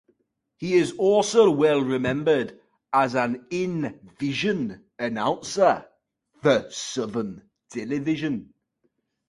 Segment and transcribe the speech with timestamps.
[0.57, 2.59] He is also well-remembered
[2.91, 5.85] as an in-vision announcer
[6.41, 8.51] for Southern Television.